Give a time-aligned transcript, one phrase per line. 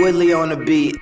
[0.00, 0.96] Woodley on the beat.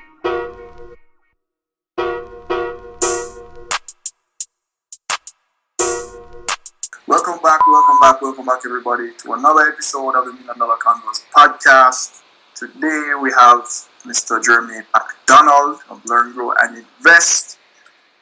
[7.07, 11.23] Welcome back, welcome back, welcome back, everybody, to another episode of the Million Dollar Convos
[11.33, 12.23] podcast.
[12.57, 13.61] Today we have
[14.05, 14.45] Mr.
[14.45, 17.57] Jeremy McDonald of Learn, Grow, and Invest.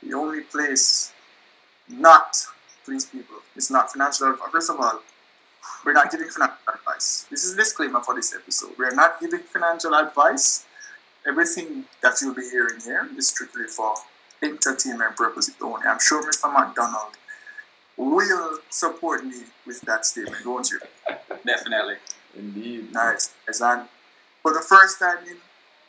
[0.02, 1.10] The only place
[1.88, 2.36] not,
[2.84, 4.36] please, people, it's not financial.
[4.52, 5.00] First of all,
[5.84, 7.26] we're not giving financial advice.
[7.30, 8.72] This is a disclaimer for this episode.
[8.78, 10.66] We're not giving financial advice.
[11.26, 13.94] Everything that you'll be hearing here is strictly for
[14.42, 15.86] entertainment purposes only.
[15.86, 16.52] I'm sure Mr.
[16.52, 17.16] McDonald
[17.96, 20.80] will support me with that statement, won't you?
[21.44, 21.96] Definitely.
[22.36, 22.92] Indeed.
[22.92, 23.32] Nice.
[23.46, 23.60] nice.
[23.60, 23.88] And
[24.42, 25.36] for the first time in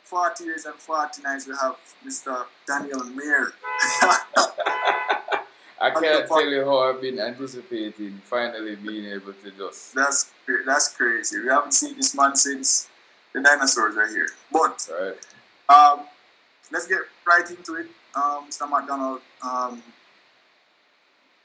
[0.02, 1.76] 40 years and 40 nights, we have
[2.06, 2.46] Mr.
[2.66, 3.52] Daniel Mayer.
[5.80, 9.94] I can't tell you how I've been anticipating finally being able to just.
[9.94, 10.30] That's
[10.66, 11.40] that's crazy.
[11.40, 12.88] We haven't seen this man since
[13.32, 14.28] the dinosaurs are here.
[14.52, 15.16] But right.
[15.68, 16.06] um,
[16.72, 17.86] let's get right into it.
[18.14, 18.68] Um, Mr.
[18.68, 19.82] McDonald, um,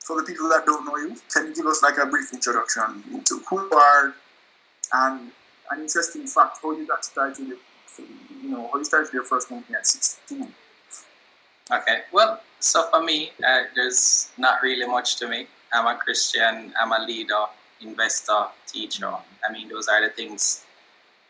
[0.04, 3.04] for the people that don't know you, can you give us like a brief introduction
[3.14, 4.14] into who you are
[4.94, 5.32] and
[5.72, 7.58] an interesting fact how you got started?
[7.98, 10.54] You know, how you started your first company at 16.
[11.72, 15.48] Okay, well, so for me, uh, there's not really much to me.
[15.72, 17.46] I'm a Christian, I'm a leader,
[17.82, 19.08] investor, teacher.
[19.08, 20.66] I mean, those are the things,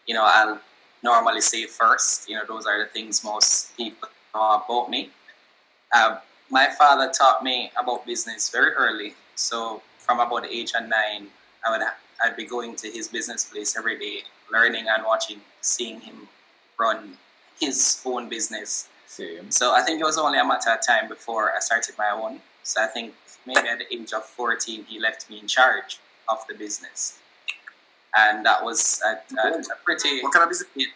[0.08, 0.60] you know, I'll
[1.04, 2.28] normally say first.
[2.28, 5.12] You know, those are the things most people know about me.
[5.92, 6.18] Uh,
[6.50, 9.14] my father taught me about business very early.
[9.36, 11.28] So from about the age of nine,
[11.66, 11.86] I would
[12.24, 16.28] I'd be going to his business place every day, learning and watching, seeing him
[16.80, 17.18] run
[17.60, 18.90] his own business.
[19.14, 19.52] Same.
[19.52, 22.40] So I think it was only a matter of time before I started my own.
[22.64, 23.14] So I think
[23.46, 27.20] maybe at the age of 14, he left me in charge of the business.
[28.18, 30.22] And that was a, a, a pretty.
[30.24, 30.70] What kind of business?
[30.76, 30.90] It,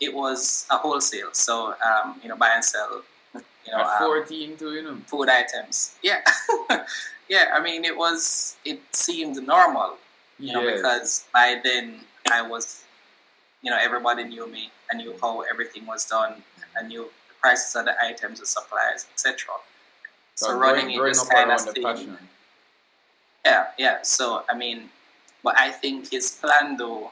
[0.00, 1.28] it was a wholesale.
[1.32, 3.02] So, um, you know, buy and sell.
[3.34, 4.96] You know, At um, 14 too, you know.
[5.06, 5.94] food items.
[6.02, 6.20] Yeah,
[7.28, 7.44] yeah.
[7.54, 8.56] I mean, it was.
[8.64, 9.98] It seemed normal,
[10.36, 12.00] you know, because by then
[12.30, 12.82] I was,
[13.62, 14.72] you know, everybody knew me.
[14.92, 16.42] I knew how everything was done.
[16.78, 19.54] I knew the prices of the items, the supplies, etc.
[20.34, 21.82] So Growing- running it growing kind of around the stayed.
[21.84, 22.28] passion.
[23.44, 24.02] Yeah, yeah.
[24.02, 24.90] So I mean,
[25.42, 27.10] but I think his plan though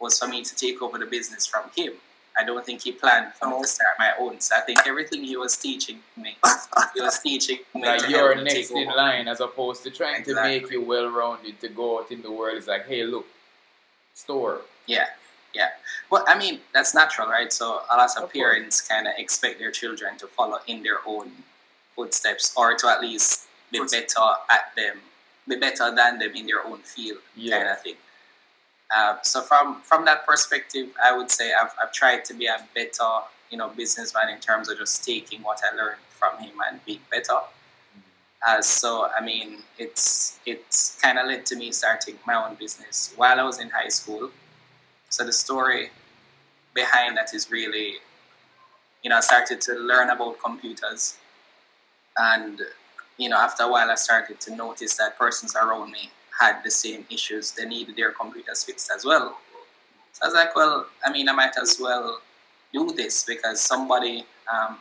[0.00, 1.94] was for me to take over the business from him.
[2.40, 3.62] I don't think he planned for me Oh.
[3.62, 4.40] to start my own.
[4.40, 6.36] So I think everything he was teaching me,
[6.94, 8.96] he was teaching me Like to you're help me next take in over.
[8.96, 10.76] line as opposed to trying to make Exactly.
[10.76, 12.56] you well rounded to go out in the world.
[12.56, 13.26] It's like, hey, look,
[14.14, 14.60] store.
[14.86, 15.08] Yeah,
[15.54, 15.68] yeah.
[16.10, 17.52] Well, I mean, that's natural, right?
[17.52, 20.98] So a lot of, Of parents kind of expect their children to follow in their
[21.06, 21.32] own
[21.94, 24.14] footsteps, or to at least be Footsteps.
[24.14, 25.00] better at them,
[25.48, 27.96] be better than them in their own field, kind of thing.
[28.94, 32.58] Uh, so from from that perspective, I would say I've, I've tried to be a
[32.74, 33.10] better,
[33.50, 37.00] you know, businessman in terms of just taking what I learned from him and being
[37.10, 37.38] better.
[38.46, 43.12] Uh, so I mean, it's it's kind of led to me starting my own business
[43.16, 44.30] while I was in high school.
[45.10, 45.90] So the story
[46.74, 47.94] behind that is really,
[49.02, 51.16] you know, I started to learn about computers,
[52.16, 52.60] and
[53.16, 56.10] you know, after a while, I started to notice that persons around me
[56.40, 57.50] had the same issues.
[57.50, 59.38] They needed their computers fixed as well.
[60.12, 62.20] So I was like, well, I mean, I might as well
[62.72, 64.78] do this because somebody, um,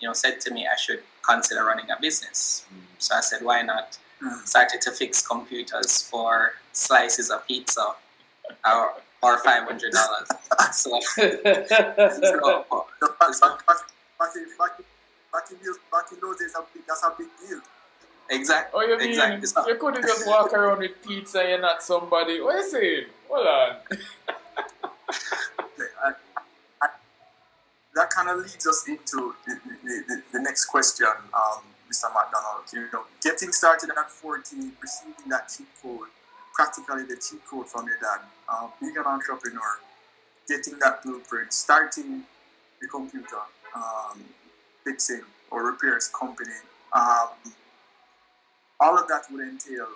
[0.00, 2.66] you know, said to me I should consider running a business.
[2.98, 3.98] So I said, why not?
[4.22, 4.46] Mm.
[4.46, 7.94] Started to fix computers for slices of pizza
[8.64, 10.28] or, or five hundred dollars.
[10.72, 11.66] So, so So, back,
[13.18, 13.80] back, back,
[14.18, 14.84] back, in, back, in,
[15.32, 17.60] back, in those, back in those days, a big- that's a big deal.
[18.30, 18.80] exactly.
[18.82, 19.72] Oh, you mean Exactly.
[19.72, 22.40] You couldn't just walk around with pizza and you're not somebody?
[22.40, 23.04] What you saying?
[23.28, 23.76] Hold on.
[26.04, 26.12] I-
[26.82, 26.88] I-
[27.94, 29.54] that kind of leads us into the,
[29.84, 32.04] the, the, the next question, um, Mr.
[32.14, 32.64] McDonald.
[32.72, 36.08] You know, getting started at 14, receiving that cheat code,
[36.54, 39.80] practically the cheat code from your dad, um, being an entrepreneur,
[40.48, 42.24] getting that blueprint, starting
[42.80, 43.40] the computer,
[43.74, 44.24] um,
[44.84, 46.56] fixing or repairs company.
[46.92, 47.28] Um,
[48.80, 49.88] all of that would entail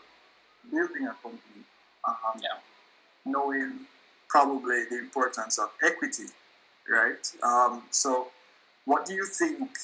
[0.71, 1.65] building a company.
[2.05, 2.59] Um, Yeah.
[3.25, 3.87] knowing
[4.29, 6.27] probably the importance of equity,
[6.89, 7.33] right?
[7.43, 8.31] Um, so,
[8.85, 9.77] what do you think,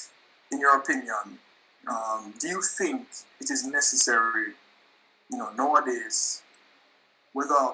[0.51, 1.39] in your opinion,
[1.87, 3.07] um, do you think
[3.41, 4.55] it is necessary,
[5.29, 6.41] you know, nowadays,
[7.33, 7.73] whether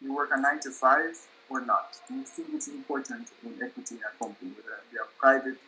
[0.00, 1.16] you work a nine to five
[1.48, 1.98] or not?
[2.08, 5.58] Do you think it's important in equity in a company, whether it be a private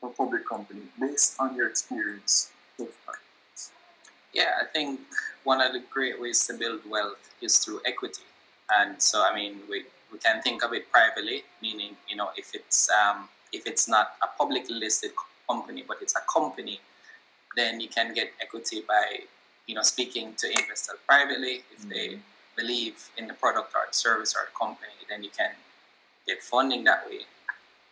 [0.00, 3.16] or public company, based on your experience so far?
[4.32, 5.00] Yeah, I think
[5.44, 8.22] one of the great ways to build wealth is through equity.
[8.78, 12.54] And so, I mean, we, we can think of it privately, meaning you know if
[12.54, 15.12] it's um, if it's not a publicly listed
[15.48, 16.80] company, but it's a company,
[17.56, 19.20] then you can get equity by
[19.66, 21.62] you know speaking to investors privately.
[21.72, 21.88] If mm-hmm.
[21.90, 22.18] they
[22.56, 25.50] believe in the product or the service or the company, then you can
[26.26, 27.20] get funding that way.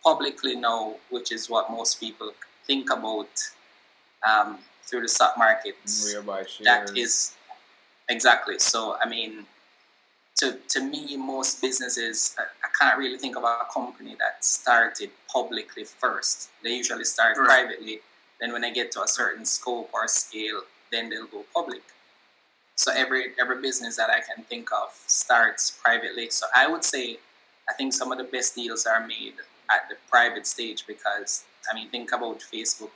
[0.02, 2.32] Publicly, no, which is what most people
[2.66, 3.28] think about
[4.26, 5.76] um, through the stock market.
[6.64, 7.34] That is
[8.08, 8.58] exactly.
[8.58, 9.46] So, I mean,
[10.37, 15.10] to, to me, most businesses, I, I, can't really think of a company that started
[15.32, 16.50] publicly first.
[16.62, 17.46] They usually start right.
[17.46, 18.00] privately.
[18.40, 21.82] Then, when they get to a certain scope or scale, then they'll go public.
[22.76, 26.30] So every every business that I can think of starts privately.
[26.30, 27.18] So I would say
[27.68, 29.34] I think some of the best deals are made
[29.70, 32.90] at the private stage because I mean think about Facebook,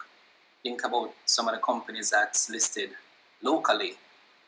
[0.63, 2.91] think about some of the companies that's listed
[3.43, 3.93] locally.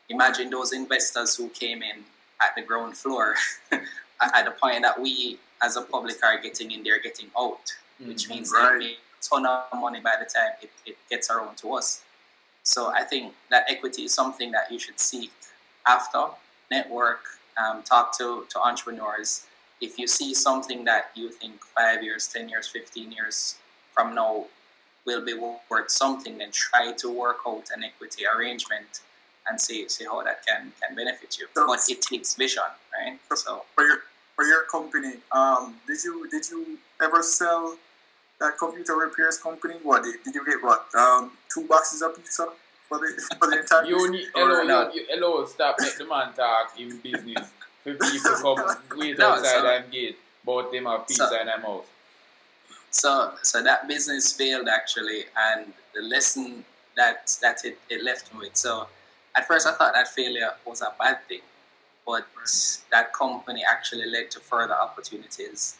[0.08, 2.04] Imagine those investors who came in
[2.42, 3.36] at the ground floor
[4.20, 7.72] at the point that we as a public are getting in, they're getting out,
[8.04, 8.34] which mm-hmm.
[8.34, 8.78] means right.
[8.78, 12.02] they make a ton of money by the time it, it gets around to us.
[12.62, 15.32] So I think that equity is something that you should seek
[15.86, 16.26] after,
[16.70, 17.20] network,
[17.56, 19.46] um, talk to, to entrepreneurs.
[19.80, 23.56] If you see something that you think five years, 10 years, 15 years
[23.94, 24.46] from now
[25.06, 29.00] will be worth something, then try to work out an equity arrangement
[29.48, 31.46] and see see how that can can benefit you.
[31.54, 33.18] So, but it takes vision, right?
[33.34, 33.98] So for your
[34.36, 37.76] for your company, um, did you did you ever sell
[38.38, 39.74] that computer repairs company?
[39.82, 40.62] What did, did you get?
[40.62, 42.48] What um, two boxes of pizza
[42.88, 43.84] for the for the entire?
[43.84, 47.50] you need oh, hello, you, you, hello, stop make the man talk in business.
[47.82, 51.58] For people come wait no, outside so, and get bought them a pizza so, their
[51.58, 51.86] mouth.
[52.90, 56.64] So so that business failed actually, and the lesson
[56.96, 58.56] that that it, it left me with.
[58.56, 58.86] So
[59.36, 61.40] at first I thought that failure was a bad thing,
[62.06, 62.26] but
[62.90, 65.76] that company actually led to further opportunities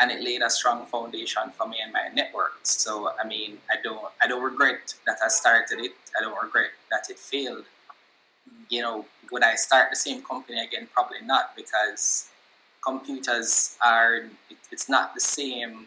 [0.00, 2.58] and it laid a strong foundation for me and my network.
[2.62, 5.92] So I mean, I don't I don't regret that I started it.
[6.18, 7.64] I don't regret that it failed.
[8.68, 10.88] You know, would I start the same company again?
[10.92, 12.28] Probably not because
[12.82, 14.16] computers are
[14.50, 15.86] it, it's not the same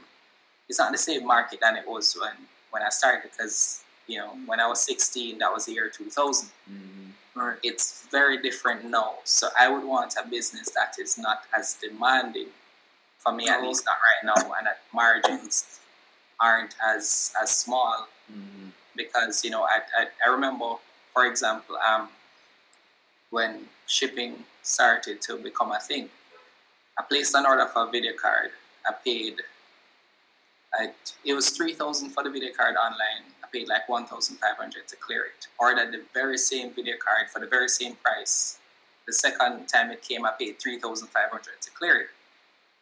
[0.69, 2.33] it's not the same market than it was when
[2.71, 6.49] when I started because you know when I was 16 that was the year 2000
[6.69, 7.49] mm-hmm.
[7.63, 12.47] it's very different now so I would want a business that is not as demanding
[13.23, 15.79] for me at least not right now, and that margins
[16.39, 18.69] aren't as as small mm-hmm.
[18.95, 20.75] because you know I, I, I remember
[21.13, 22.09] for example um
[23.29, 26.09] when shipping started to become a thing
[26.97, 28.51] I placed an order for a video card.
[28.85, 29.41] I paid
[30.73, 30.91] I,
[31.25, 33.25] it was 3000 for the video card online.
[33.43, 35.47] I paid like 1500 to clear it.
[35.59, 38.57] Ordered the very same video card for the very same price.
[39.05, 42.07] The second time it came I paid 3500 to clear it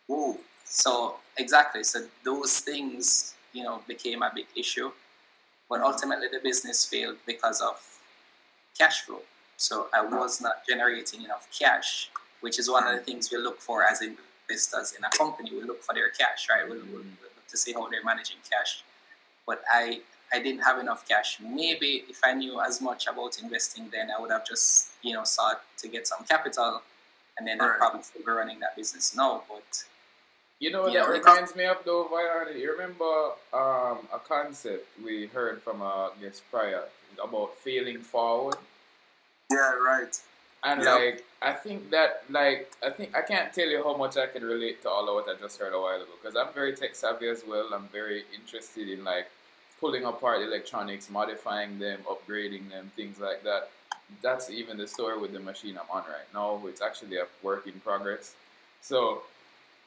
[0.09, 0.37] Ooh.
[0.65, 1.83] So exactly.
[1.83, 4.91] So those things, you know, became a big issue.
[5.69, 7.99] But ultimately the business failed because of
[8.77, 9.21] cash flow.
[9.57, 12.09] So I was not generating enough cash,
[12.41, 15.51] which is one of the things we look for as investors in a company.
[15.51, 16.67] We look for their cash, right?
[16.67, 16.93] We mm-hmm.
[16.93, 18.83] look to see how they're managing cash.
[19.45, 20.01] But I
[20.31, 21.39] I didn't have enough cash.
[21.41, 25.23] Maybe if I knew as much about investing, then I would have just you know
[25.23, 26.81] sought to get some capital,
[27.37, 27.71] and then right.
[27.71, 29.43] I'd probably be running that business now.
[29.49, 29.83] But
[30.59, 32.59] you know what yeah, that reminds me of though, Violani?
[32.59, 36.83] You remember um, a concept we heard from a guest prior
[37.23, 38.57] about failing forward?
[39.51, 40.19] Yeah, right.
[40.63, 40.99] And yep.
[40.99, 44.43] like I think that like I think I can't tell you how much I can
[44.43, 46.95] relate to all of what I just heard a while ago because I'm very tech
[46.95, 47.69] savvy as well.
[47.73, 49.27] I'm very interested in like
[49.79, 53.69] pulling apart electronics, modifying them, upgrading them, things like that.
[54.21, 56.61] That's even the story with the machine I'm on right now.
[56.67, 58.35] It's actually a work in progress.
[58.81, 59.21] So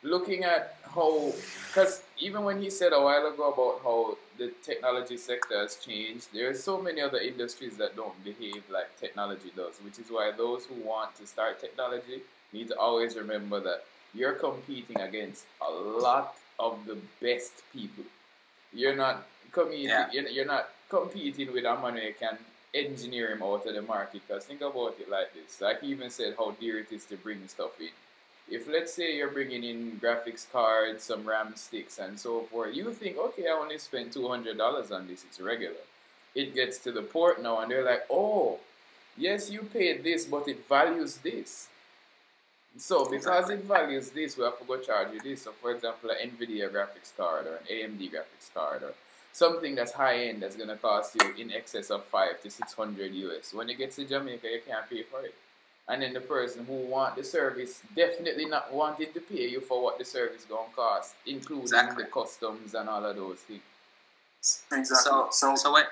[0.03, 1.33] looking at how,
[1.69, 6.29] because even when he said a while ago about how the technology sector has changed,
[6.33, 10.33] there are so many other industries that don't behave like technology does, which is why
[10.37, 12.21] those who want to start technology
[12.53, 18.05] need to always remember that you're competing against a lot of the best people.
[18.73, 19.89] You're not competing.
[19.89, 20.09] Yeah.
[20.13, 22.39] You're, you're not competing with a man who can
[22.75, 24.23] engineer him out of the market.
[24.27, 25.61] Because think about it like this.
[25.61, 27.89] Like he even said, how dear it is to bring stuff in
[28.51, 32.93] if let's say you're bringing in graphics cards, some RAM sticks, and so forth, you
[32.93, 35.25] think, okay, I only spent two hundred dollars on this.
[35.25, 35.85] It's regular.
[36.35, 38.59] It gets to the port now, and they're like, oh,
[39.17, 41.69] yes, you paid this, but it values this.
[42.77, 45.43] So because it values this, we have to go charge you this.
[45.43, 48.95] So for example, an NVIDIA graphics card or an AMD graphics card or
[49.33, 53.13] something that's high end that's gonna cost you in excess of five to six hundred
[53.15, 53.53] US.
[53.53, 55.35] When it gets to Jamaica, you can't pay for it.
[55.89, 59.83] And then the person who want the service definitely not wanting to pay you for
[59.83, 62.05] what the service gonna cost, including exactly.
[62.05, 63.61] the customs and all of those things.
[64.73, 64.85] Exactly.
[64.85, 65.85] So, so, so when,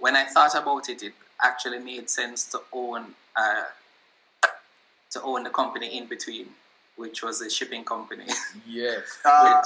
[0.00, 3.64] when I thought about it, it actually made sense to own uh,
[5.10, 6.46] to own the company in between,
[6.96, 8.26] which was a shipping company.
[8.66, 9.02] Yes.
[9.24, 9.62] Uh,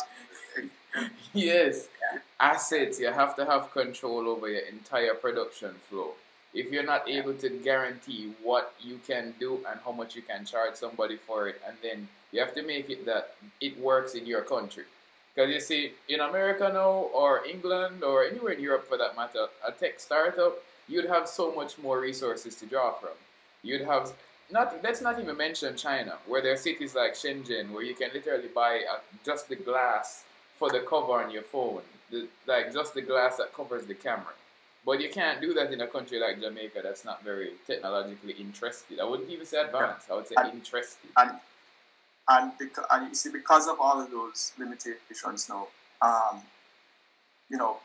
[1.32, 1.87] yes.
[2.02, 2.18] Yeah.
[2.40, 2.99] Assets.
[2.99, 6.14] You have to have control over your entire production flow.
[6.52, 10.45] If you're not able to guarantee what you can do and how much you can
[10.45, 14.26] charge somebody for it, and then you have to make it that it works in
[14.26, 14.85] your country.
[15.35, 19.47] Because you see, in America now, or England, or anywhere in Europe for that matter,
[19.66, 23.16] a tech startup, you'd have so much more resources to draw from.
[23.62, 24.12] You'd have
[24.50, 28.11] not let's not even mention China, where there are cities like Shenzhen where you can
[28.12, 30.25] literally buy a, just the glass
[30.59, 34.35] for the cover on your phone, the, like just the glass that covers the camera.
[34.84, 38.99] But you can't do that in a country like Jamaica that's not very technologically interested.
[38.99, 40.10] I wouldn't even say advanced.
[40.10, 41.10] I would say and, interested.
[41.16, 41.32] And
[42.30, 45.66] and, because, and you see, because of all of those limitations now,
[46.00, 46.42] um,
[47.49, 47.78] you know,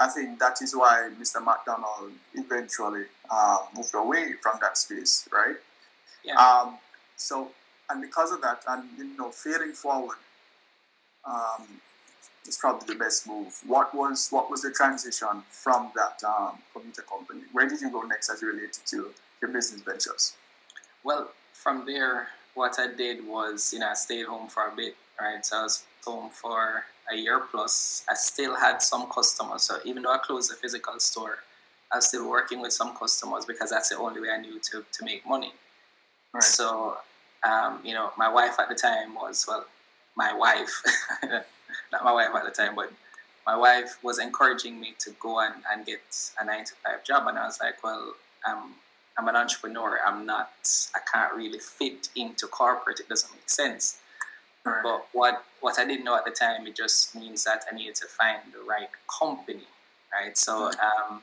[0.00, 1.44] I think that is why Mr.
[1.44, 5.56] McDonald eventually uh, moved away from that space, right?
[6.24, 6.34] Yeah.
[6.34, 6.78] Um,
[7.16, 7.50] so,
[7.90, 10.16] and because of that, and you know, failing forward,
[11.26, 11.66] um,
[12.46, 13.60] is probably the best move.
[13.66, 17.42] What was what was the transition from that um, computer company?
[17.52, 19.10] Where did you go next as related to
[19.40, 20.34] your business ventures?
[21.02, 24.96] Well, from there, what I did was, you know, I stayed home for a bit,
[25.20, 25.44] right?
[25.44, 28.04] So I was home for a year plus.
[28.08, 29.62] I still had some customers.
[29.62, 31.38] So even though I closed the physical store,
[31.92, 34.84] I was still working with some customers because that's the only way I knew to,
[34.90, 35.52] to make money.
[36.32, 36.42] Right.
[36.42, 36.96] So,
[37.48, 39.66] um, you know, my wife at the time was, well,
[40.16, 40.82] my wife,
[42.04, 42.92] not my wife at the time, but
[43.46, 46.00] my wife was encouraging me to go and, and get
[46.40, 47.26] a nine to five job.
[47.26, 48.14] And I was like, well,
[48.48, 48.74] um,
[49.18, 49.98] I'm an entrepreneur.
[50.06, 50.50] I'm not,
[50.94, 53.00] I can't really fit into corporate.
[53.00, 53.98] It doesn't make sense.
[54.64, 54.82] Right.
[54.82, 57.96] But what, what I didn't know at the time, it just means that I needed
[57.96, 58.88] to find the right
[59.20, 59.68] company,
[60.12, 60.36] right?
[60.38, 61.20] So um,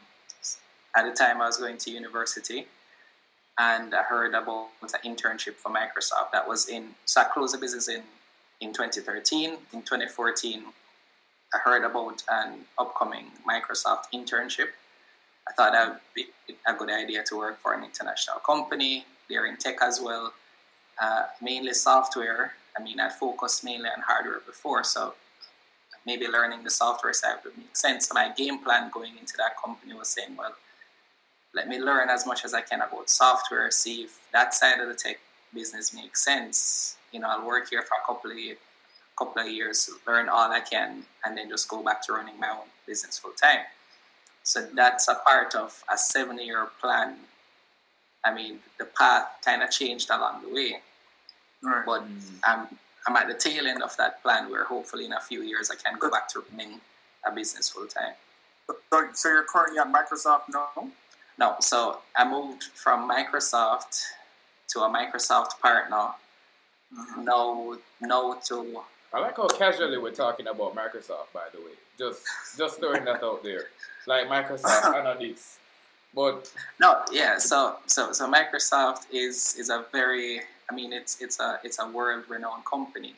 [0.95, 2.67] at the time I was going to university
[3.57, 7.57] and I heard about an internship for Microsoft that was in, so I closed the
[7.57, 8.03] business in,
[8.61, 9.49] in 2013.
[9.73, 10.63] In 2014,
[11.53, 14.69] I heard about an upcoming Microsoft internship
[15.47, 16.27] I thought that would be
[16.67, 19.05] a good idea to work for an international company.
[19.29, 20.33] They're in tech as well,
[21.01, 22.53] uh, mainly software.
[22.77, 25.15] I mean, I focused mainly on hardware before, so
[26.05, 28.07] maybe learning the software side would make sense.
[28.07, 30.55] So my game plan going into that company was saying, well,
[31.53, 34.87] let me learn as much as I can about software, see if that side of
[34.87, 35.19] the tech
[35.53, 36.95] business makes sense.
[37.11, 38.57] You know, I'll work here for a couple of years,
[39.17, 42.49] couple of years, learn all I can, and then just go back to running my
[42.49, 43.65] own business full time.
[44.43, 47.15] So that's a part of a seven year plan.
[48.25, 50.81] I mean, the path kind of changed along the way.
[51.63, 51.83] Right.
[51.85, 52.03] But
[52.43, 52.67] I'm,
[53.07, 55.75] I'm at the tail end of that plan where hopefully in a few years I
[55.75, 56.81] can go back to running
[57.25, 58.13] a business full time.
[58.67, 60.89] So, so you're currently at Microsoft now?
[61.37, 64.03] No, so I moved from Microsoft
[64.69, 66.09] to a Microsoft partner.
[66.97, 67.25] Mm-hmm.
[67.25, 68.81] No, no to.
[69.13, 71.71] I like how casually we're talking about Microsoft, by the way.
[71.97, 72.23] Just,
[72.57, 73.67] just throwing that out there
[74.07, 75.57] like Microsoft and this.
[76.13, 77.37] But no, yeah.
[77.37, 81.87] So so so Microsoft is is a very I mean it's it's a it's a
[81.87, 83.15] world renowned company.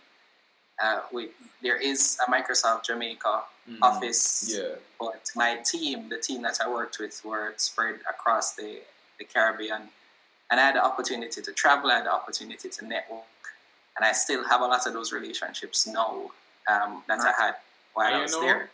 [0.84, 1.30] Uh, we
[1.62, 4.54] there is a Microsoft Jamaica mm office.
[4.56, 4.76] Yeah.
[5.00, 8.82] But my team, the team that I worked with, were spread across the
[9.18, 9.90] the Caribbean,
[10.52, 11.90] and I had the opportunity to travel.
[11.90, 13.24] I had the opportunity to network,
[13.96, 16.32] and I still have a lot of those relationships now
[16.72, 17.56] um, that I had
[17.94, 18.70] while I was know, there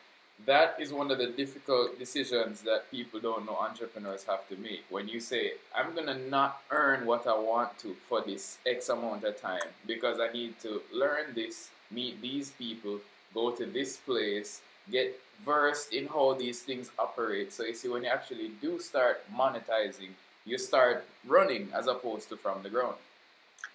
[0.45, 4.83] that is one of the difficult decisions that people don't know entrepreneurs have to make.
[4.89, 8.89] When you say, I'm going to not earn what I want to for this X
[8.89, 12.99] amount of time because I need to learn this, meet these people,
[13.33, 17.51] go to this place, get versed in how these things operate.
[17.51, 20.11] So you see, when you actually do start monetizing,
[20.45, 22.95] you start running as opposed to from the ground.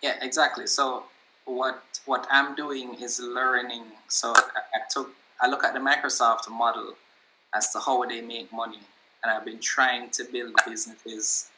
[0.02, 0.66] Yeah, exactly.
[0.66, 1.04] So
[1.44, 3.84] what what I'm doing is learning.
[4.08, 4.40] So I,
[4.74, 6.94] I took I look at the Microsoft model
[7.54, 8.80] as to how they make money,
[9.22, 11.50] and I've been trying to build businesses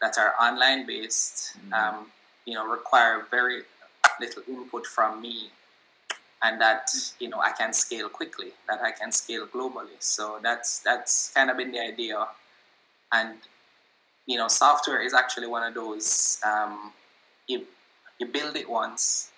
[0.00, 1.56] that are online based.
[1.58, 1.72] Mm-hmm.
[1.72, 2.06] Um,
[2.44, 3.62] you know, require very
[4.20, 5.50] little input from me,
[6.42, 8.52] and that you know I can scale quickly.
[8.68, 9.98] That I can scale globally.
[10.00, 12.26] So that's that's kind of been the idea,
[13.12, 13.38] and
[14.26, 16.38] you know, software is actually one of those.
[16.46, 16.92] Um,
[17.46, 17.66] you
[18.18, 19.30] you build it once,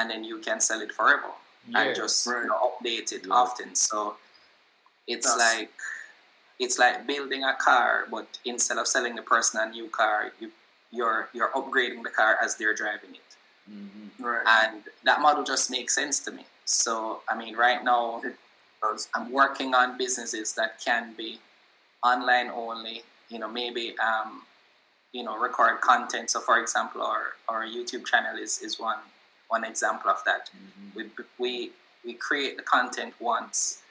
[0.00, 1.32] and then you can sell it forever
[1.68, 2.42] yeah, and just right.
[2.42, 3.34] you know, update it yeah.
[3.34, 3.74] often.
[3.74, 4.16] So
[5.06, 5.38] it's That's...
[5.38, 5.70] like
[6.58, 10.50] it's like building a car, but instead of selling the person a new car, you
[10.90, 13.36] you're you're upgrading the car as they're driving it.
[13.70, 14.24] Mm-hmm.
[14.24, 14.42] Right.
[14.64, 16.46] And that model just makes sense to me.
[16.64, 18.22] So I mean right now
[19.14, 21.38] I'm working on businesses that can be
[22.02, 24.42] online only, you know, maybe um,
[25.12, 26.30] you know, record content.
[26.30, 28.98] So for example our, our YouTube channel is, is one
[29.50, 30.48] one example of that.
[30.56, 30.98] Mm-hmm.
[30.98, 31.04] We,
[31.38, 31.70] we
[32.04, 33.82] we create the content once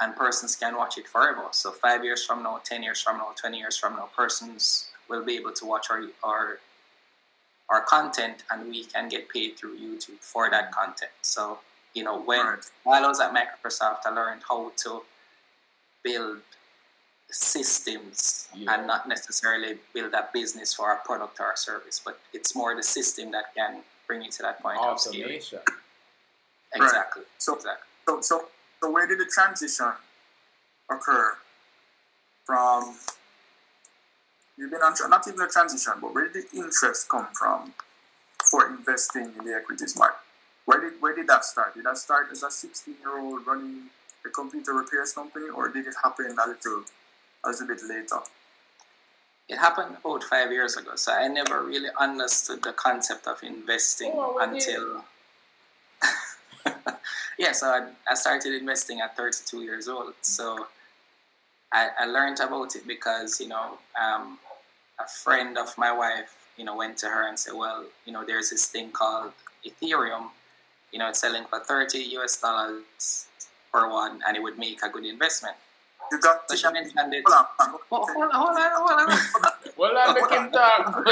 [0.00, 1.46] and persons can watch it forever.
[1.50, 5.24] So five years from now, ten years from now, twenty years from now, persons will
[5.24, 6.60] be able to watch our our
[7.70, 11.12] our content and we can get paid through YouTube for that content.
[11.22, 11.58] So,
[11.94, 12.70] you know, when Right.
[12.84, 15.02] while I was at Microsoft I learned how to
[16.04, 16.42] build
[17.30, 18.72] systems Yeah.
[18.74, 22.74] and not necessarily build a business for a product or a service, but it's more
[22.74, 25.22] the system that can bring you to that point of scaling.
[25.24, 25.60] Automation.
[26.74, 27.22] Exactly.
[27.38, 27.84] So- exactly.
[28.08, 28.44] So, so,
[28.80, 29.92] so where did the transition
[30.90, 31.36] occur
[32.46, 32.96] from?
[34.56, 37.74] You've been on tra- not even a transition, but where did the interest come from
[38.50, 40.18] for investing in the equities market?
[40.64, 41.74] Where did where did that start?
[41.74, 43.90] Did that start as a sixteen year old running
[44.26, 46.82] a computer repairs company, or did it happen a little
[47.44, 48.20] a little bit later?
[49.48, 54.12] It happened about five years ago, so I never really understood the concept of investing
[54.14, 55.04] Oh, until.
[57.38, 60.14] yeah, so I, I started investing at 32 years old.
[60.20, 60.66] So
[61.72, 64.38] I, I learned about it because, you know, um,
[64.98, 68.24] a friend of my wife, you know, went to her and said, well, you know,
[68.26, 69.32] there's this thing called
[69.66, 70.28] Ethereum.
[70.92, 73.26] You know, it's selling for 30 US dollars
[73.72, 75.56] per one, and it would make a good investment.
[76.10, 77.24] You got the mentioned it.
[77.26, 78.30] hold on, hold on.
[78.30, 79.18] hold on, hold on,
[79.76, 80.14] hold on.
[80.14, 81.04] Make him talk.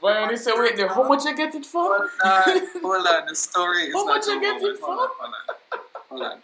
[0.00, 1.82] But when he said, wait, there, how much you get it for?
[1.82, 3.26] Hold on, hold on.
[3.26, 6.40] The story is How much you get it Hold on, hold on, hold on.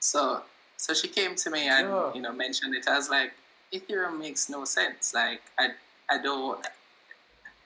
[0.00, 0.42] So,
[0.76, 2.14] so she came to me and Yeah.
[2.14, 3.32] you know mentioned it as like
[3.72, 5.14] Ethereum makes no sense.
[5.14, 5.70] Like I,
[6.10, 6.66] I don't,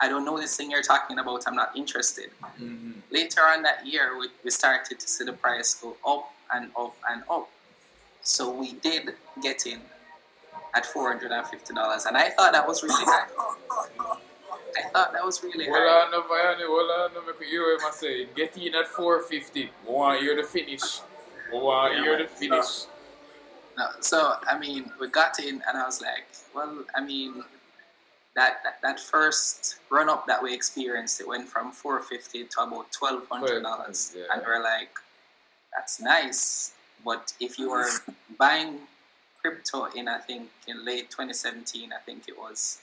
[0.00, 1.44] I don't know this thing you're talking about.
[1.46, 2.30] I'm not interested.
[2.60, 2.92] Mm-hmm.
[3.10, 6.94] Later on that year, we, we started to see the price go up and up
[7.08, 7.48] and up.
[8.22, 9.80] So we did get in
[10.74, 13.26] at four hundred and fifty dollars, and I thought that was really high.
[14.76, 16.08] I thought that was really Well, high.
[16.08, 19.70] I know, Vianney, well, I know, make you hear him say, get in at 450.
[19.86, 21.00] We want you to finish.
[21.52, 22.28] We want Yeah, you to man.
[22.28, 22.86] finish.
[23.78, 27.44] No, so I mean, we got in, and I was like, well, I mean,
[28.36, 32.60] that that, that first run up that we experienced, it went from four fifty to
[32.62, 34.24] about twelve hundred dollars, Yeah.
[34.32, 34.90] and we're like,
[35.74, 36.72] that's nice,
[37.04, 37.88] but if you were
[38.38, 38.80] buying
[39.40, 42.80] crypto in, I think in late twenty seventeen, I think it was,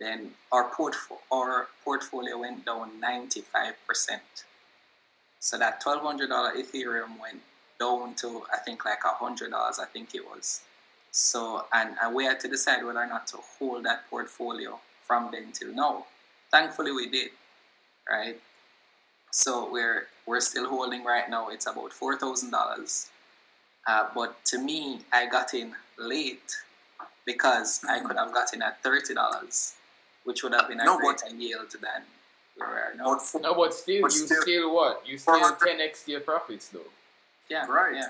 [0.00, 4.44] then our portfolio our portfolio went down ninety five percent.
[5.40, 7.42] So that twelve hundred dollar Ethereum went
[7.80, 9.78] down to I think like a hundred dollars.
[9.78, 10.60] I think it was.
[11.24, 15.30] So and, and we had to decide whether or not to hold that portfolio from
[15.30, 16.06] then till now.
[16.50, 17.30] Thankfully, we did,
[18.10, 18.40] right?
[19.30, 21.50] So we're we're still holding right now.
[21.50, 23.10] It's about four thousand dollars.
[23.86, 26.50] Uh, but to me, I got in late
[27.24, 29.74] because I could have gotten at thirty dollars,
[30.24, 32.02] which would have been a No, but- yield than
[32.56, 33.04] we are now.
[33.14, 35.06] But for- No, but still, But you still- still, what?
[35.06, 36.90] You still 10x your profits, though.
[37.48, 37.94] Yeah, Right.
[37.94, 38.08] Yeah.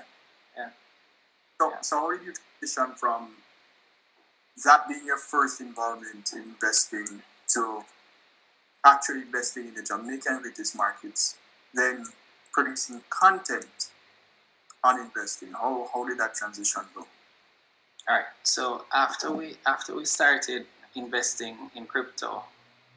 [1.59, 1.81] So, Yeah.
[1.81, 2.33] so how did you
[2.65, 3.29] transition from
[4.63, 7.21] that being your first involvement in investing
[7.53, 7.83] to
[8.85, 11.35] actually investing in the Jamaican equities markets,
[11.73, 12.05] then
[12.53, 13.89] producing content
[14.83, 15.51] on investing?
[15.51, 17.01] How, how did that transition go?
[18.07, 18.25] All right.
[18.43, 22.43] So after we after we started investing in crypto,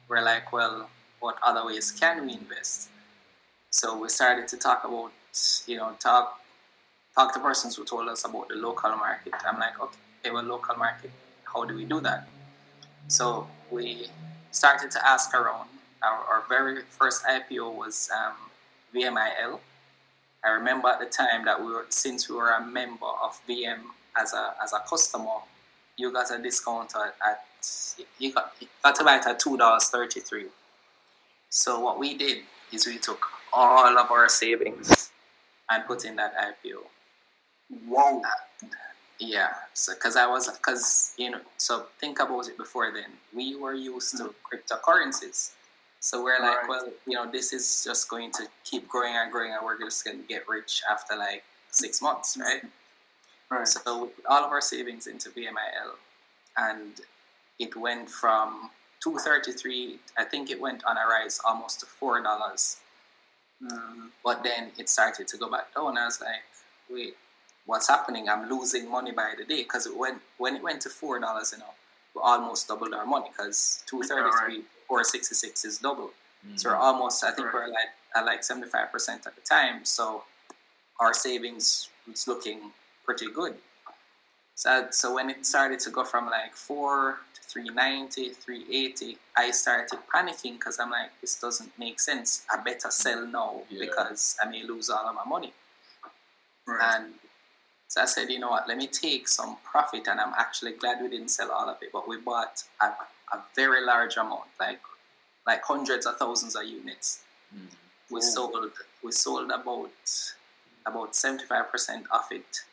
[0.07, 2.89] we're like, well, what other ways can we invest?
[3.71, 5.11] So we started to talk about,
[5.65, 6.39] you know, talk
[7.15, 9.33] talk to persons who told us about the local market.
[9.45, 11.11] I'm like, okay, well, local market,
[11.43, 12.27] how do we do that?
[13.07, 14.07] So we
[14.51, 15.69] started to ask around.
[16.01, 18.33] Our, our very first IPO was um,
[18.95, 19.59] VMIL.
[20.43, 23.81] I remember at the time that we were, since we were a member of VM
[24.17, 25.39] as a as a customer,
[25.97, 27.43] you got a discount at, at
[28.17, 30.45] you got you got it at two dollars thirty three.
[31.49, 35.11] So what we did is we took all of our savings
[35.69, 36.79] and put in that IPO.
[37.87, 38.21] Wow.
[39.19, 43.55] Yeah, so because I was because you know so think about it before then we
[43.55, 45.51] were used to cryptocurrencies,
[45.99, 46.69] so we're like Right.
[46.69, 50.05] well you know this is just going to keep growing and growing and we're just
[50.05, 52.63] gonna get rich after like six months, right?
[53.51, 53.67] Right.
[53.67, 55.95] So all of our savings into VMIL,
[56.57, 57.01] and
[57.59, 58.69] it went from
[59.03, 59.99] two thirty three.
[60.17, 62.77] I think it went on a rise almost to four dollars.
[63.63, 65.97] Mm, But then it started to go back down.
[65.97, 66.45] I was like,
[66.89, 67.15] wait,
[67.69, 68.27] what's happening?
[68.29, 71.49] I'm losing money by the day because it went when it went to four dollars.
[71.53, 71.73] You know,
[72.15, 74.65] we almost doubled our money because 233 right.
[74.87, 76.07] 466 is double.
[76.45, 76.57] Mm-hmm.
[76.57, 77.53] So we're almost, I think Right.
[77.53, 79.85] we're like at like 75% at the time.
[79.85, 80.23] So
[80.99, 82.71] our savings was looking
[83.05, 83.55] pretty good.
[84.55, 89.99] So, so when it started to go from like 4 to 390, 380, I started
[90.13, 92.45] panicking because I'm like, this doesn't make sense.
[92.51, 93.85] I better sell now Yeah.
[93.85, 95.53] because I may lose all of my money.
[96.67, 96.79] Right.
[96.95, 97.13] And
[97.89, 100.07] so I said, you know what, let me take some profit.
[100.07, 102.85] And I'm actually glad we didn't sell all of it, but we bought a,
[103.33, 104.79] a very large amount, like
[105.47, 107.21] like hundreds of thousands of units.
[107.55, 107.67] Mhm.
[108.11, 108.71] We sold
[109.03, 109.91] we sold about
[110.85, 112.63] about seventy five percent of it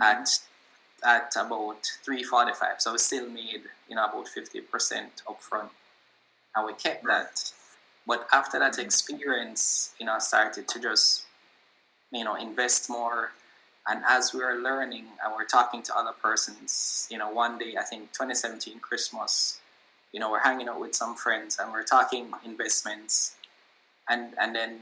[0.00, 0.28] at
[1.04, 2.80] at about three forty five.
[2.80, 5.70] So we still made you know about fifty percent upfront,
[6.54, 7.52] and we kept that.
[8.06, 11.24] But after that experience, you know, I started to just
[12.12, 13.32] you know invest more.
[13.88, 17.74] And as we were learning and we're talking to other persons, you know, one day
[17.80, 19.60] I think 2017 Christmas,
[20.12, 23.36] you know, we're hanging out with some friends and we're talking investments,
[24.08, 24.78] and and then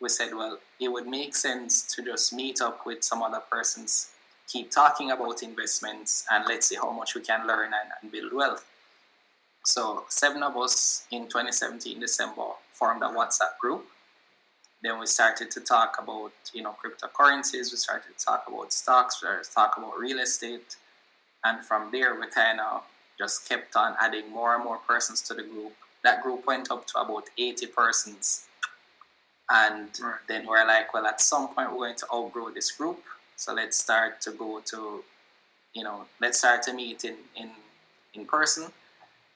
[0.00, 4.10] we said, well, it would make sense to just meet up with some other persons,
[4.46, 8.32] keep talking about investments, and let's see how much we can learn and, and build
[8.32, 8.66] wealth.
[9.64, 13.86] So seven of us in 2017 December formed a WhatsApp group.
[14.84, 17.72] Then we started to talk about you know cryptocurrencies.
[17.72, 19.22] We started to talk about stocks.
[19.22, 20.76] We started to talk about real estate,
[21.42, 22.82] and from there we kind of
[23.18, 25.72] just kept on adding more and more persons to the group.
[26.02, 28.46] That group went up to about 80 persons.
[29.48, 30.16] And Right.
[30.28, 33.02] then we're like, well, at some point we're going to outgrow this group.
[33.36, 35.04] So let's start to go to,
[35.74, 37.50] you know, let's start to meet in, in,
[38.14, 38.72] in person.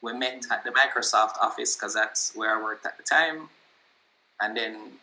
[0.01, 3.49] We met at the Microsoft office because that's where I worked at the time.
[4.41, 4.93] And then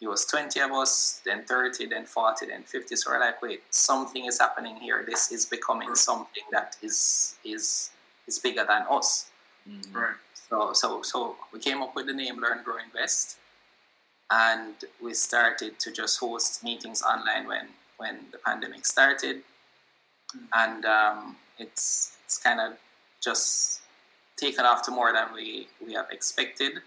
[0.00, 2.96] it was 20 of us, then 30, then 40, then 50.
[2.96, 5.04] So we're like, wait, something is happening here.
[5.06, 7.90] This is becoming something that is is
[8.26, 9.30] is bigger than us.
[9.68, 9.94] Mhm.
[9.94, 10.16] Right.
[10.48, 13.38] So so so we came up with the name Learn Grow Invest,
[14.30, 19.42] and we started to just host meetings online when when the pandemic started,
[20.54, 22.74] and um, it's it's kind of
[23.22, 23.80] just
[24.36, 26.82] taken off to more than we we have expected.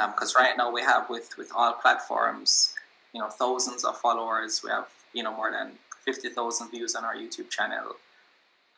[0.00, 2.74] Um, because right now we have with with all platforms,
[3.12, 4.62] you know, thousands of followers.
[4.62, 5.72] We have you know more than
[6.04, 7.96] fifty thousand views on our YouTube channel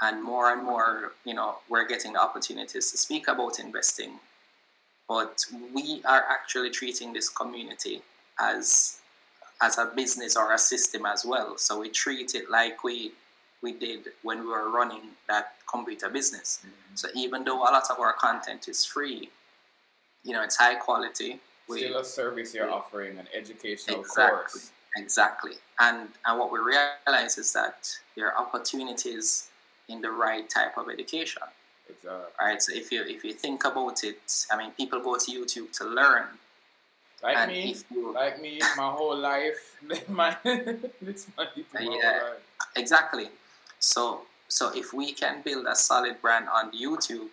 [0.01, 4.19] and more and more, you know, we're getting the opportunities to speak about investing.
[5.09, 8.03] But we are actually treating this community
[8.41, 8.99] as
[9.63, 11.57] as a business or a system as well.
[11.57, 13.13] So we treat it like we
[13.63, 16.59] we did when we were running that computer business.
[16.61, 16.97] Mm-hmm.
[16.97, 19.31] So even though a lot of our content is free,
[20.27, 21.31] you know, it's high quality.
[21.69, 24.37] We, Still a service you're offering, an educational Exactly.
[24.37, 24.71] course.
[24.97, 25.53] Exactly.
[25.79, 27.79] And and what we realize is that
[28.17, 29.49] there are opportunities
[29.89, 31.43] in the right type of education.
[31.89, 32.33] Exactly.
[32.41, 32.61] Right.
[32.63, 35.85] So if you if you think about it, I mean people go to YouTube to
[35.85, 36.27] learn.
[37.23, 39.77] Like and me, you like me, my whole life,
[40.09, 40.37] my
[41.03, 42.13] this my, my Yeah.
[42.23, 42.43] life.
[42.77, 43.29] exactly.
[43.79, 47.29] So so if we can build a solid brand on YouTube,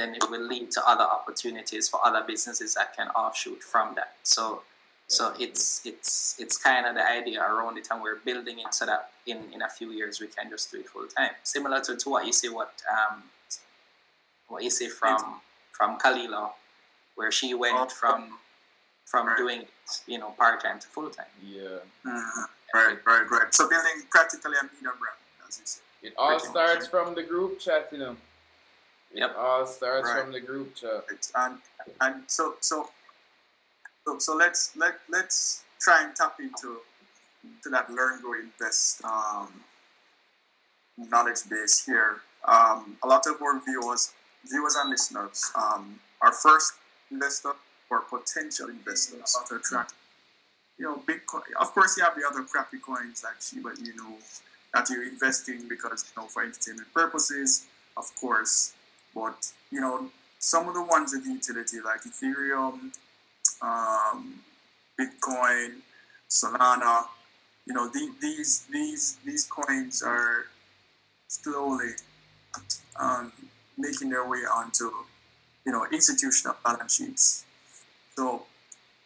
[0.00, 4.14] then it will lead to other opportunities for other businesses that can offshoot from that.
[4.22, 4.62] So
[5.06, 8.86] so it's it's it's kind of the idea around it, and we're building it so
[8.86, 11.32] that in, in a few years we can just do it full time.
[11.42, 13.24] Similar to, to what you see what um
[14.48, 15.40] what you see from
[15.72, 16.50] from Kalila,
[17.16, 17.88] where she went Oh.
[17.88, 18.38] from
[19.06, 19.36] from Right.
[19.36, 19.70] doing it,
[20.06, 21.26] you know part time to full time.
[21.42, 21.78] Yeah.
[22.06, 22.44] Mhm.
[22.72, 23.52] Right, right, right.
[23.52, 25.80] So building practically a media brand, as you say.
[26.02, 28.16] It all starts from the group chat, you know.
[29.10, 29.36] It Yep.
[29.36, 30.22] all starts Right.
[30.22, 31.04] from the group chat.
[31.08, 31.26] Right.
[31.34, 31.60] And
[32.00, 32.90] and so so
[34.04, 36.80] so, so let's let let's try and tap into
[37.62, 39.64] to that learn, grow, invest um,
[40.96, 42.20] knowledge base here.
[42.44, 44.12] Um, a lot of our viewers,
[44.44, 46.74] viewers and listeners, um, are first
[47.10, 47.52] investor
[47.90, 49.94] or potential investors to attract.
[50.78, 51.42] You know, Bitcoin.
[51.58, 54.16] Of course, you have the other crappy coins like Shiba Inu you know,
[54.72, 58.72] that you're investing because you know for entertainment purposes, of course.
[59.14, 62.92] But you know, some of the ones in the utility like Ethereum,
[63.62, 64.40] um,
[64.98, 65.80] Bitcoin,
[66.28, 67.06] Solana,
[67.66, 70.46] you know, the, these these these coins are
[71.28, 71.90] slowly
[72.98, 73.32] um,
[73.76, 74.90] making their way onto
[75.64, 77.44] you know institutional balance sheets.
[78.16, 78.44] So,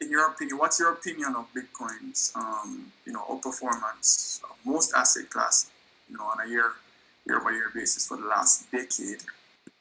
[0.01, 5.31] in your opinion, what's your opinion of Bitcoin's um, you know outperformance of most asset
[5.31, 5.71] class,
[6.09, 6.73] you know, on a year
[7.27, 9.23] year by year basis for the last decade?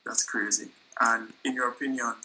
[0.05, 0.69] That's crazy.
[0.99, 2.15] And in your opinion,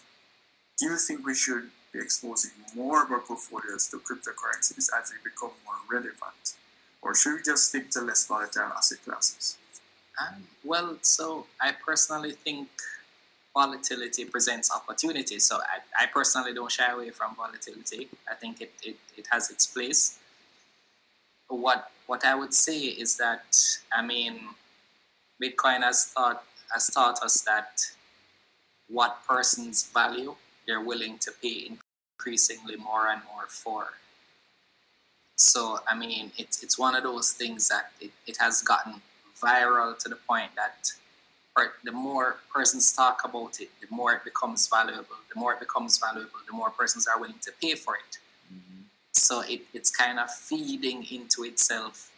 [0.79, 5.17] do you think we should be exposing more of our portfolios to cryptocurrencies as they
[5.23, 6.55] become more relevant?
[7.01, 9.57] Or should we just stick to less volatile asset classes?
[10.21, 12.69] Um, well, so I personally think
[13.55, 15.39] volatility presents opportunity.
[15.39, 18.09] So I, I personally don't shy away from volatility.
[18.31, 20.19] I think it, it, it has its place.
[21.49, 23.47] What what I would say is that
[23.93, 24.35] I mean
[25.43, 27.93] Bitcoin has taught has taught us that
[28.89, 30.35] what persons value
[30.67, 31.71] they're willing to pay
[32.19, 33.95] increasingly more and more for.
[35.37, 39.03] So I mean it's it's one of those things that it, it has gotten
[39.41, 40.93] viral to the point that
[41.85, 45.17] the more persons talk about it, the more it becomes valuable.
[45.33, 48.19] The more it becomes valuable, the more persons are willing to pay for it.
[48.53, 48.83] Mm-hmm.
[49.13, 52.13] So it, it's kind of feeding into itself.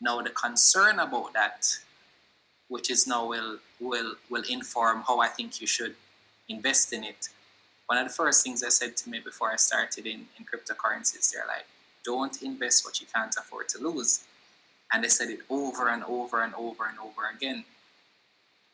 [0.00, 1.78] Now the concern about that,
[2.68, 5.94] which is now will will will inform how I think you should
[6.48, 7.28] invest in it.
[7.86, 11.32] One of the first things I said to me before I started in, in cryptocurrencies,
[11.32, 11.66] they're like,
[12.04, 14.24] don't invest what you can't afford to lose.
[14.92, 17.64] And they said it over and over and over and over again.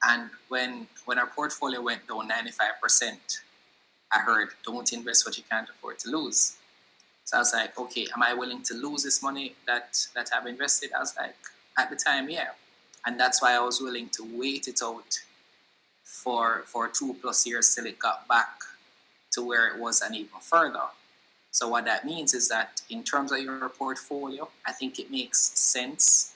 [0.02, 3.40] And when when our portfolio went down 95%,
[4.12, 6.56] I heard, don't invest what you can't afford to lose.
[7.24, 10.46] So I was like, okay, am I willing to lose this money that, that I've
[10.46, 10.90] invested?
[10.94, 11.34] I was like,
[11.78, 12.50] at the time, yeah.
[13.06, 15.20] And that's why I was willing to wait it out
[16.02, 18.60] for for two plus years till it got back
[19.32, 20.88] to where it was and even further.
[21.50, 25.38] So what that means is that in terms of your portfolio, I think it makes
[25.58, 26.34] sense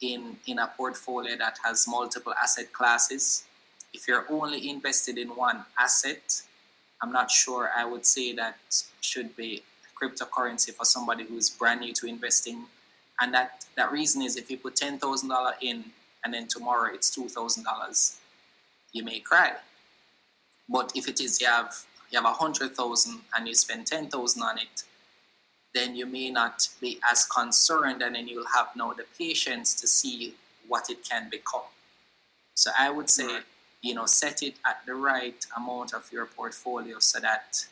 [0.00, 3.44] in in a portfolio that has multiple asset classes.
[3.94, 6.42] If you're only invested in one asset,
[7.00, 8.56] I'm not sure I would say that
[9.00, 9.62] should be
[10.00, 12.66] cryptocurrency for somebody who's brand new to investing.
[13.22, 15.84] And that, that reason is if you put $10,000 in
[16.24, 18.16] and then tomorrow it's $2,000,
[18.92, 19.52] you may cry.
[20.68, 24.08] But if it is you have you have a hundred thousand and you spend ten
[24.08, 24.84] thousand on it,
[25.74, 29.86] then you may not be as concerned and then you'll have now the patience to
[29.86, 30.34] see
[30.68, 31.62] what it can become.
[32.54, 33.42] So I would say, right.
[33.80, 37.66] you know, set it at the right amount of your portfolio so that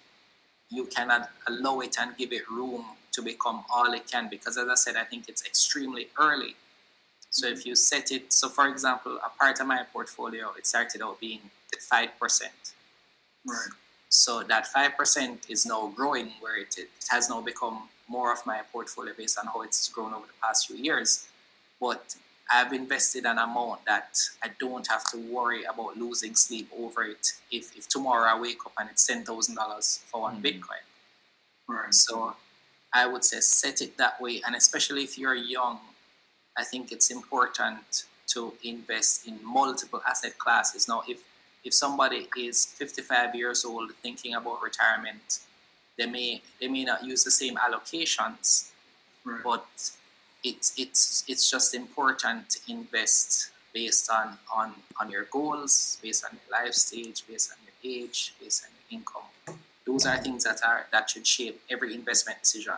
[0.71, 2.85] you cannot allow it and give it room
[3.21, 6.57] to become all it can because as I said, I think it's extremely early.
[7.31, 11.03] So if you set it, so for example, a part of my portfolio, it started
[11.03, 11.41] out being
[11.93, 12.09] 5%.
[13.47, 13.57] Right.
[14.09, 18.61] So that 5% is now growing where it, it has now become more of my
[18.73, 21.29] portfolio based on how it's grown over the past few years.
[21.81, 22.17] But
[22.53, 27.35] I've invested an amount that I don't have to worry about losing sleep over it
[27.53, 30.45] if, if tomorrow I wake up and it's $10,000 for one mm-hmm.
[30.45, 30.85] Bitcoin.
[31.69, 31.95] Right.
[31.95, 32.35] So
[32.93, 34.43] I would say set it that way.
[34.45, 35.79] And especially if you're young,
[36.57, 40.89] I think it's important to invest in multiple asset classes.
[40.89, 41.25] Now, if
[41.63, 45.41] if somebody is 55 years old thinking about retirement,
[45.99, 48.71] they may they may not use the same allocations,
[49.25, 49.41] right.
[49.45, 49.67] but
[50.43, 56.31] it's it's it's just important to invest based on, on on your goals, based on
[56.33, 59.60] your life stage, based on your age, based on your income.
[59.91, 62.75] Those are things that are that should shape every investment decision.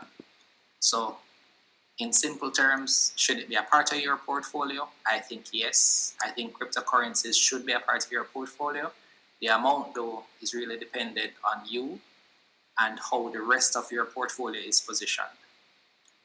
[0.80, 1.16] So
[1.98, 4.88] in simple terms, should it be a part of your portfolio?
[5.06, 6.14] I think yes.
[6.24, 8.92] I think cryptocurrencies should be a part of your portfolio.
[9.42, 12.00] The amount, though, is really dependent on you
[12.80, 15.38] and how the rest of your portfolio is positioned.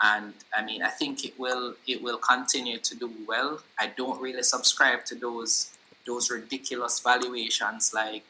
[0.01, 3.61] And I mean, I think it will it will continue to do well.
[3.77, 5.71] I don't really subscribe to those
[6.05, 8.23] those ridiculous valuations like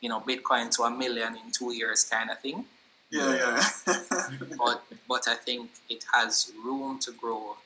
[0.00, 2.64] you know Bitcoin to a million in two years kind of thing.
[3.10, 3.64] Yeah, yeah.
[4.58, 7.56] but but I think it has room to grow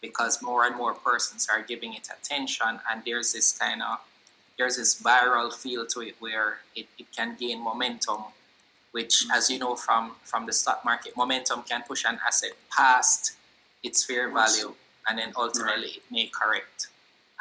[0.00, 3.98] because more and more persons are giving it attention, and there's this kind of
[4.58, 8.24] there's this viral feel to it where it, it can gain momentum,
[8.92, 13.32] which, as you know from from the stock market, momentum can push an asset past
[13.82, 14.74] its fair value,
[15.08, 15.96] and then ultimately right.
[15.96, 16.88] it may correct.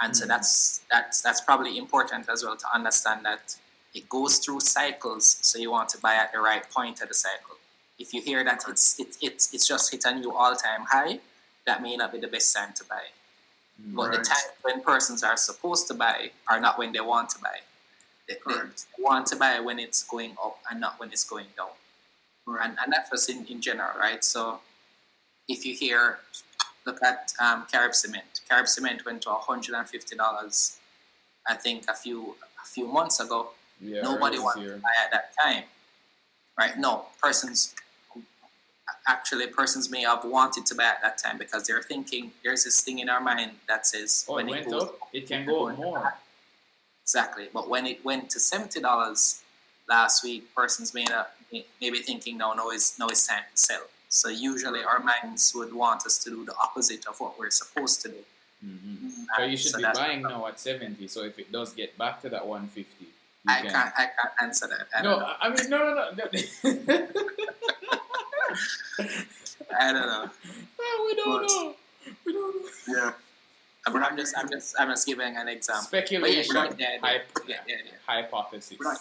[0.02, 0.22] And mm-hmm.
[0.22, 3.56] so that's that's that's probably important as well to understand that
[3.94, 7.14] it goes through cycles, so you want to buy at the right point of the
[7.14, 7.58] cycle.
[8.00, 11.20] If you hear that it's it, it's it's just hit a new all time high,
[11.66, 13.04] that may not be the best time to buy.
[13.84, 14.20] But right.
[14.20, 17.60] the time when persons are supposed to buy are not when they want to buy.
[18.28, 18.62] They, they
[19.00, 21.70] want to buy when it's going up and not when it's going down.
[22.46, 22.70] Right.
[22.70, 24.24] And, and that's just in, in general, right?
[24.24, 24.60] So
[25.48, 26.20] if you hear,
[26.86, 28.42] look at um, Carib Cement.
[28.48, 30.78] Carib Cement went to $150,
[31.48, 33.50] I think, a few a few months ago.
[33.82, 35.64] Yeah, Nobody wanted to buy at that time.
[36.58, 36.78] Right?
[36.78, 37.74] No, persons
[39.08, 42.82] actually persons may have wanted to buy at that time because they're thinking there's this
[42.82, 45.78] thing in our mind that says oh, when it, goes up, it can go up
[45.78, 46.14] more.
[47.04, 47.50] Exactly.
[47.52, 49.42] But when it went to seventy dollars
[49.90, 51.32] last week, persons may not
[51.82, 53.84] maybe thinking no no it's no it's time to sell.
[54.10, 58.02] So usually our minds would want us to do the opposite of what we're supposed
[58.04, 58.18] to do.
[58.66, 59.10] Mm-hmm.
[59.38, 61.08] So you should So be buying now at 70.
[61.08, 63.08] So if it does get back to that 150,
[63.46, 63.72] you I can.
[63.72, 64.88] can't, I can't answer that.
[64.96, 65.26] I no.
[65.42, 66.12] I mean, no, no, no.
[66.12, 66.28] no.
[69.80, 70.30] I don't know.
[70.80, 71.76] Oh, we don't But- know.
[72.26, 72.70] We don't know.
[72.88, 73.12] Yeah.
[73.88, 75.88] I'm, I'm just, I'm just, I'm just giving an example.
[75.92, 77.78] But Speculation, yeah, yeah, yeah, yeah, yeah.
[78.06, 78.78] hypothesis.
[78.80, 79.00] We're not,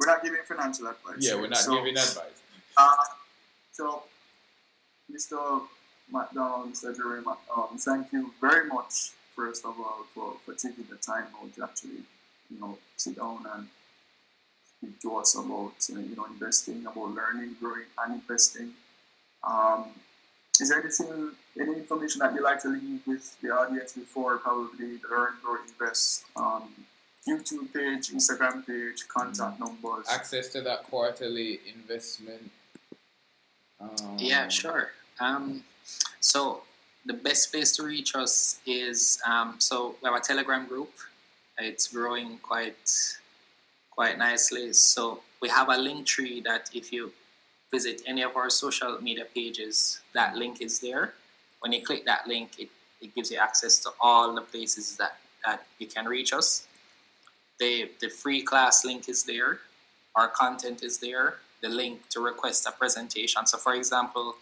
[0.00, 1.16] we're not giving financial advice.
[1.18, 2.40] Yeah, we're not So, giving advice.
[2.78, 2.96] Uh,
[3.72, 4.02] so,
[5.14, 5.62] Mr.
[6.10, 6.96] McDonald, Mr.
[6.96, 11.54] Jerry McDonald, thank you very much, first of all, for, for taking the time out
[11.56, 12.00] to actually,
[12.50, 13.68] you know, sit down and
[14.76, 18.72] speak to us about, uh, you know, investing, about learning, growing, and investing.
[19.42, 19.86] Um,
[20.60, 24.96] is there anything, any information that you'd like to leave with the audience before probably
[24.96, 26.68] the Learn, Grow, Invest um,
[27.28, 30.06] YouTube page, Instagram page, contact numbers?
[30.10, 32.50] Access to that quarterly investment.
[33.80, 34.90] Um, Yeah, sure.
[35.20, 35.64] Um,
[36.20, 36.62] so
[37.04, 40.90] the best place to reach us is um, so we have a Telegram group.
[41.58, 43.18] It's growing quite
[43.90, 44.72] quite nicely.
[44.74, 47.12] So we have a link tree that if you
[47.70, 51.14] visit any of our social media pages, that link is there.
[51.60, 52.68] When you click that link, it,
[53.00, 56.66] it gives you access to all the places that, that you can reach us.
[57.58, 59.60] The the free class link is there.
[60.14, 63.46] Our content is there the link to request a presentation.
[63.46, 64.36] So, for example,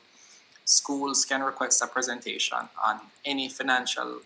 [0.65, 4.21] schools can request a presentation on any financial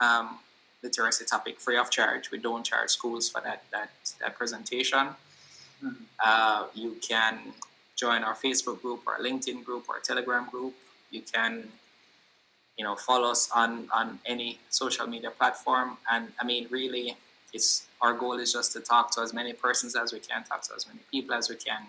[0.00, 0.38] um,
[0.82, 2.30] literacy topic free of charge.
[2.30, 5.08] We don't charge schools for that that, that presentation.
[5.82, 5.96] Mhm.
[6.24, 7.54] Uh, you can
[7.96, 10.74] join our Facebook group, our LinkedIn group, our Telegram group.
[11.10, 11.72] You can,
[12.78, 15.98] you know, follow us on on any social media platform.
[16.10, 17.16] And I mean, really,
[17.52, 20.62] it's our goal is just to talk to as many persons as we can, talk
[20.62, 21.86] to as many people as we can,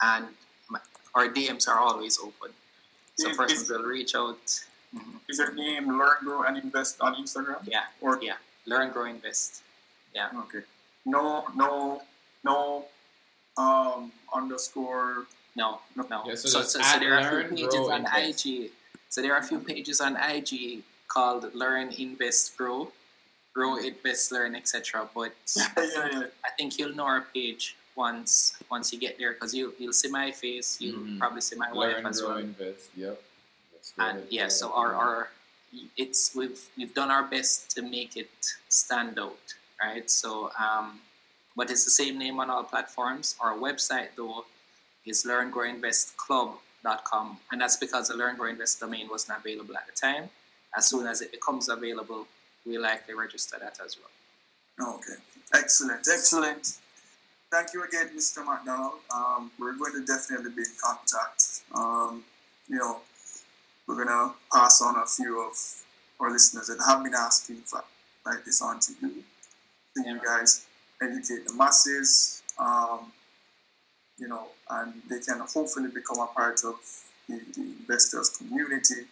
[0.00, 0.26] and
[0.70, 0.80] m-
[1.14, 2.52] our DMs are always open.
[3.18, 4.64] So persons will reach out.
[4.96, 5.20] Mhm.
[5.28, 7.60] Is your name Learn, Grow, and Invest on Instagram?
[7.66, 8.36] Yeah, Or yeah.
[8.66, 9.62] Learn, grow, invest.
[10.14, 10.30] Yeah.
[10.42, 10.62] Okay.
[11.04, 12.02] No, no,
[12.42, 12.86] no.
[13.56, 15.26] Um, underscore.
[15.54, 16.22] No, no.
[16.26, 18.46] Yeah, so so, so, so at there are a Learn, few pages Grow, on Invest.
[18.46, 18.70] IG.
[19.08, 22.92] So there are a few pages on IG called Learn, Invest, Grow,
[23.54, 25.08] Grow, Invest, Learn, etc.
[25.14, 26.22] But yeah, yeah, yeah.
[26.44, 30.08] I think you'll know our page once once you get there because you you'll see
[30.10, 30.78] my face.
[30.80, 31.18] You'll Mhm.
[31.18, 32.38] probably see my wife Learn, as grow, well.
[32.38, 32.90] invest.
[32.96, 33.22] Yep.
[33.98, 35.28] And yeah so our, our
[35.96, 38.30] it's we've we've done our best to make it
[38.68, 41.00] stand out right so um
[41.56, 44.44] but it's the same name on all platforms our website though
[45.04, 50.30] is learngrowinvestclub.com and that's because the learn grow invest domain wasn't available at the time
[50.76, 52.26] as soon as it becomes available
[52.64, 54.10] we likely register that as well
[54.80, 55.14] Okay.
[55.54, 56.06] Excellent.
[56.12, 56.72] Excellent.
[57.50, 58.44] Thank you again, Mr.
[58.44, 58.94] McDonald.
[59.14, 61.62] Um, we're going to definitely be in contact.
[61.74, 62.24] Um,
[62.68, 62.98] you know,
[63.86, 65.54] we're going to pass on a few of
[66.20, 67.84] our listeners that have been asking for
[68.24, 69.22] like this on to you.
[69.96, 70.66] So you guys
[71.00, 73.12] educate the masses, um,
[74.18, 76.76] you know, and they can hopefully become a part of
[77.28, 79.06] the, the investors community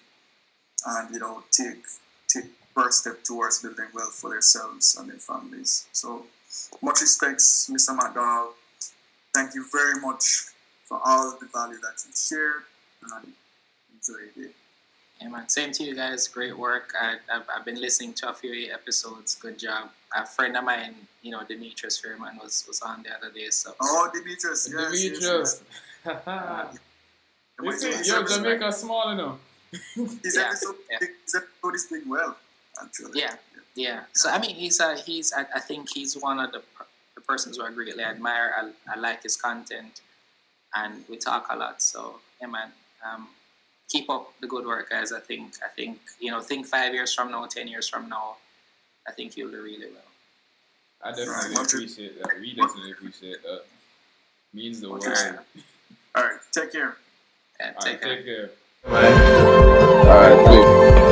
[0.86, 1.82] and, you know, take
[2.28, 5.86] take first step towards building wealth for themselves and their families.
[5.92, 6.24] So,
[6.82, 7.94] much respects, Mr.
[7.94, 8.54] McDonald.
[9.32, 10.46] Thank you very much
[10.84, 12.62] for all the value that you shared
[13.02, 13.32] and
[13.92, 14.54] enjoy your day.
[15.24, 18.34] Yeah man same to you guys great work I, I've, I've been listening to a
[18.34, 23.02] few episodes good job a friend of mine you know demetrius Fairman was was on
[23.04, 25.62] the other day so Oh, Demetrius, yes, yes, Demetrius.
[26.04, 26.78] yes.
[27.62, 29.38] you see, His yo, episode- Jamaica small enough.
[29.94, 30.98] His Yeah, episode, yeah.
[31.24, 32.36] his episode is doing well,
[32.82, 33.20] actually.
[33.20, 33.34] Yeah.
[33.74, 34.00] Yeah.
[34.12, 37.20] So I mean, he's a he's I, I think he's one of the per- the
[37.22, 38.52] persons who I greatly admire.
[38.56, 40.00] I, I like his content,
[40.74, 41.82] and we talk a lot.
[41.82, 42.70] So yeah, man.
[43.04, 43.28] Um,
[43.88, 45.12] keep up the good work, guys.
[45.12, 48.36] I think I think you know think five years from now, ten years from now,
[49.06, 50.02] I think you'll do really well.
[51.02, 52.40] I definitely Right, much- appreciate that.
[52.40, 53.64] We definitely appreciate that.
[54.54, 55.06] Means the world.
[55.06, 55.36] Okay.
[56.14, 56.96] All right, take care.
[57.60, 58.16] Yeah, take right, care.
[58.16, 58.50] take care.
[58.86, 61.03] All right, cool.